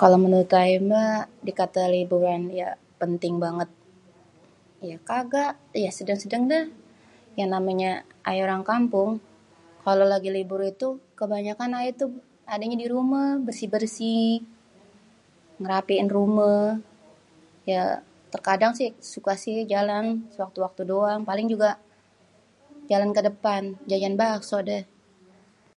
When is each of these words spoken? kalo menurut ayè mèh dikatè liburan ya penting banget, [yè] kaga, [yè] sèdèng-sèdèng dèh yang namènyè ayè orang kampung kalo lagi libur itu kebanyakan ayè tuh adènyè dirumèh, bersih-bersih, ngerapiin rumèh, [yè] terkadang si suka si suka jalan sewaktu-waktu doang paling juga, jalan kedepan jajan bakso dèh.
kalo 0.00 0.14
menurut 0.22 0.50
ayè 0.62 0.78
mèh 0.90 1.10
dikatè 1.46 1.82
liburan 1.94 2.42
ya 2.60 2.68
penting 3.00 3.34
banget, 3.44 3.70
[yè] 4.88 4.96
kaga, 5.08 5.44
[yè] 5.82 5.90
sèdèng-sèdèng 5.96 6.44
dèh 6.52 6.64
yang 7.38 7.50
namènyè 7.54 7.90
ayè 8.28 8.40
orang 8.46 8.62
kampung 8.70 9.10
kalo 9.84 10.02
lagi 10.12 10.30
libur 10.36 10.60
itu 10.72 10.88
kebanyakan 11.18 11.70
ayè 11.80 11.90
tuh 12.00 12.10
adènyè 12.54 12.76
dirumèh, 12.82 13.30
bersih-bersih, 13.46 14.28
ngerapiin 15.62 16.08
rumèh, 16.16 16.64
[yè] 17.70 17.78
terkadang 18.32 18.72
si 18.78 18.84
suka 19.12 19.32
si 19.42 19.50
suka 19.54 19.68
jalan 19.72 20.04
sewaktu-waktu 20.34 20.82
doang 20.92 21.20
paling 21.30 21.46
juga, 21.54 21.70
jalan 22.90 23.10
kedepan 23.16 23.62
jajan 23.90 24.14
bakso 24.20 24.58
dèh. 24.70 24.84